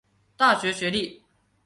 [0.35, 1.21] 大学学历。